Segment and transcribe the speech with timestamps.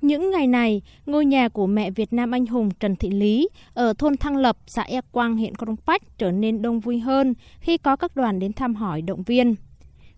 [0.00, 3.92] Những ngày này, ngôi nhà của mẹ Việt Nam anh hùng Trần Thị Lý ở
[3.98, 7.76] thôn Thăng Lập, xã E Quang, huyện Crong Pách trở nên đông vui hơn khi
[7.76, 9.54] có các đoàn đến thăm hỏi động viên.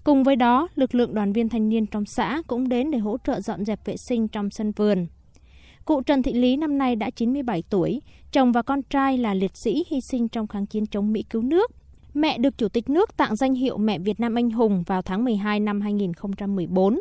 [0.04, 3.16] Cùng với đó, lực lượng đoàn viên thanh niên trong xã cũng đến để hỗ
[3.26, 5.06] trợ dọn dẹp vệ sinh trong sân vườn.
[5.84, 8.02] Cụ Trần Thị Lý năm nay đã 97 tuổi,
[8.32, 11.42] chồng và con trai là liệt sĩ hy sinh trong kháng chiến chống Mỹ cứu
[11.42, 11.70] nước.
[12.14, 15.24] Mẹ được Chủ tịch nước tặng danh hiệu Mẹ Việt Nam Anh Hùng vào tháng
[15.24, 17.00] 12 năm 2014.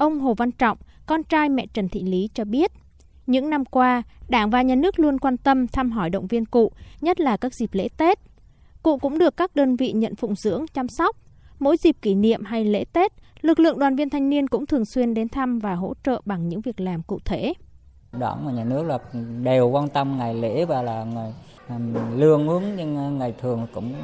[0.00, 2.72] Ông Hồ Văn Trọng, con trai mẹ Trần Thị Lý cho biết,
[3.26, 6.72] những năm qua, Đảng và Nhà nước luôn quan tâm thăm hỏi động viên cụ,
[7.00, 8.18] nhất là các dịp lễ Tết.
[8.82, 11.16] Cụ cũng được các đơn vị nhận phụng dưỡng, chăm sóc.
[11.58, 14.84] Mỗi dịp kỷ niệm hay lễ Tết, lực lượng đoàn viên thanh niên cũng thường
[14.84, 17.52] xuyên đến thăm và hỗ trợ bằng những việc làm cụ thể.
[18.12, 18.98] Đảng và nhà nước là
[19.42, 21.32] đều quan tâm ngày lễ và là ngày
[22.16, 23.94] lương uống nhưng ờ, ngày thường cũng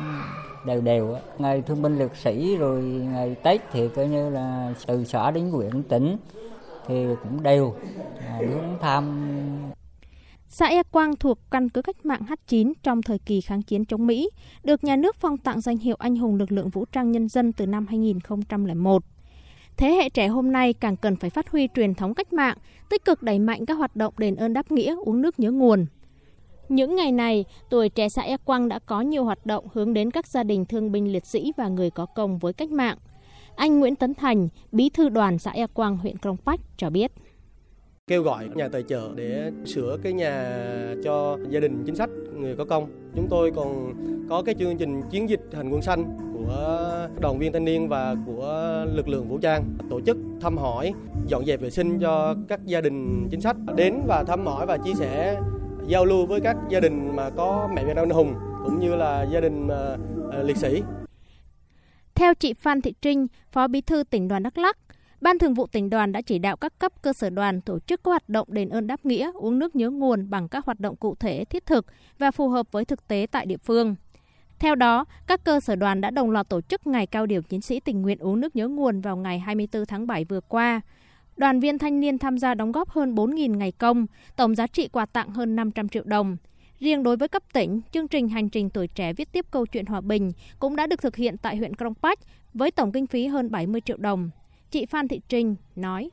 [0.67, 5.05] đều đều ngày thương binh liệt sĩ rồi ngày tết thì coi như là từ
[5.05, 6.17] xã đến huyện tỉnh
[6.87, 7.75] thì cũng đều
[8.21, 9.33] à, hướng tham
[10.49, 14.07] Xã E Quang thuộc căn cứ cách mạng H9 trong thời kỳ kháng chiến chống
[14.07, 14.31] Mỹ,
[14.65, 17.53] được nhà nước phong tặng danh hiệu anh hùng lực lượng vũ trang nhân dân
[17.53, 19.03] từ năm 2001.
[19.77, 22.57] Thế hệ trẻ hôm nay càng cần phải phát huy truyền thống cách mạng,
[22.91, 25.87] tích cực đẩy mạnh các hoạt động đền ơn đáp nghĩa, uống nước nhớ nguồn.
[26.69, 30.11] Những ngày này, tuổi trẻ xã E Quang đã có nhiều hoạt động hướng đến
[30.11, 32.99] các gia đình thương binh liệt sĩ và người có công với cách mạng.
[33.57, 37.13] Anh Nguyễn Tấn Thành, bí thư đoàn xã E Quang, huyện Crong Pách cho biết
[38.11, 40.59] kêu gọi nhà tài trợ để sửa cái nhà
[41.05, 42.91] cho gia đình chính sách người có công.
[43.15, 43.95] Chúng tôi còn
[44.29, 48.17] có cái chương trình chiến dịch hành quân xanh của đoàn viên thanh niên và
[48.27, 50.93] của lực lượng vũ trang tổ chức thăm hỏi,
[51.27, 54.77] dọn dẹp vệ sinh cho các gia đình chính sách đến và thăm hỏi và
[54.77, 55.41] chia sẻ
[55.87, 58.35] giao lưu với các gia đình mà có mẹ Việt Nam anh hùng
[58.65, 60.83] cũng như là gia đình uh, liệt sĩ.
[62.15, 64.79] Theo chị Phan Thị Trinh, Phó Bí thư tỉnh đoàn Đắk Lắk,
[65.21, 68.05] Ban Thường vụ tỉnh đoàn đã chỉ đạo các cấp cơ sở đoàn tổ chức
[68.05, 70.97] các hoạt động đền ơn đáp nghĩa, uống nước nhớ nguồn bằng các hoạt động
[70.97, 71.87] cụ thể, thiết thực
[72.19, 73.95] và phù hợp với thực tế tại địa phương.
[74.59, 77.61] Theo đó, các cơ sở đoàn đã đồng loạt tổ chức ngày cao điểm chiến
[77.61, 80.81] sĩ tình nguyện uống nước nhớ nguồn vào ngày 24 tháng 7 vừa qua.
[81.37, 84.89] Đoàn viên thanh niên tham gia đóng góp hơn 4.000 ngày công, tổng giá trị
[84.89, 86.37] quà tặng hơn 500 triệu đồng.
[86.81, 89.87] Riêng đối với cấp tỉnh, chương trình Hành trình tuổi trẻ viết tiếp câu chuyện
[89.87, 92.19] hòa bình cũng đã được thực hiện tại huyện Krông Pách
[92.55, 94.31] với tổng kinh phí hơn 70 triệu đồng.
[94.71, 96.11] Chị Phan Thị Trinh nói.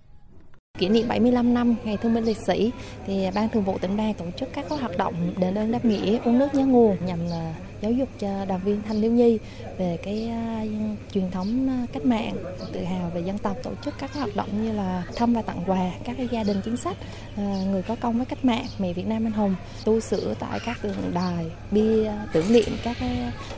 [0.80, 2.72] Kỷ niệm 75 năm Ngày Thương binh Liệt sĩ
[3.08, 6.20] thì Ban Thường vụ tỉnh đoàn tổ chức các hoạt động đền ơn đáp nghĩa
[6.26, 7.52] uống nước nhớ nguồn nhằm ờ,
[7.82, 9.40] giáo dục cho đoàn viên thanh thiếu nhi
[9.78, 10.32] về cái
[10.64, 12.36] uh, truyền thống ờ, cách mạng
[12.74, 15.64] tự hào về dân tộc tổ chức các hoạt động như là thăm và tặng
[15.68, 16.98] quà các gia đình chính sách
[17.34, 20.60] uh, người có công với cách mạng mẹ Việt Nam anh hùng tu sửa tại
[20.66, 22.98] các tượng đài bia tưởng niệm các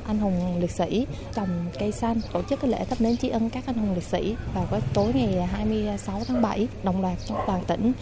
[0.07, 1.49] anh hùng liệt sĩ trồng
[1.79, 4.35] cây xanh tổ chức cái lễ thắp nến tri ân các anh hùng liệt sĩ.
[4.53, 7.93] Vào cái tối ngày 26 tháng 7 đồng loạt trong toàn tỉnh.